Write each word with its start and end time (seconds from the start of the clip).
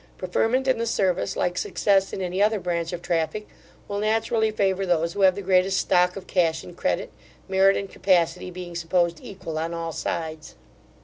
Preferment 0.17 0.67
in 0.67 0.79
the 0.79 0.87
service, 0.87 1.35
like 1.37 1.59
success 1.59 2.11
in 2.11 2.23
any 2.23 2.41
other 2.41 2.59
branch 2.59 2.91
of 2.91 3.03
traffic, 3.03 3.47
will 3.87 3.99
naturally 3.99 4.49
favour 4.49 4.83
those 4.83 5.13
who 5.13 5.21
have 5.21 5.35
the 5.35 5.43
greatest 5.43 5.77
stock 5.77 6.15
of 6.15 6.25
cash 6.25 6.63
and 6.63 6.75
credit, 6.75 7.11
merit 7.47 7.77
and 7.77 7.87
capacity 7.87 8.49
being 8.49 8.73
supposed 8.75 9.19
equal 9.21 9.59
on 9.59 9.75
all 9.75 9.91
sides. 9.91 10.55